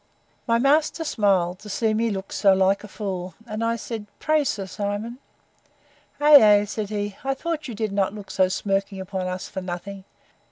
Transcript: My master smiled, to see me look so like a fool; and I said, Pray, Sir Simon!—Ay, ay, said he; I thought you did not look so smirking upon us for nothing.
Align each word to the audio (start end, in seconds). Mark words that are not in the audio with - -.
My 0.47 0.57
master 0.57 1.03
smiled, 1.03 1.59
to 1.59 1.69
see 1.69 1.93
me 1.93 2.09
look 2.09 2.33
so 2.33 2.55
like 2.55 2.83
a 2.83 2.87
fool; 2.87 3.35
and 3.45 3.63
I 3.63 3.75
said, 3.75 4.07
Pray, 4.17 4.43
Sir 4.43 4.65
Simon!—Ay, 4.65 6.41
ay, 6.41 6.65
said 6.65 6.89
he; 6.89 7.17
I 7.23 7.35
thought 7.35 7.67
you 7.67 7.75
did 7.75 7.91
not 7.91 8.11
look 8.15 8.31
so 8.31 8.47
smirking 8.47 8.99
upon 8.99 9.27
us 9.27 9.47
for 9.47 9.61
nothing. 9.61 10.03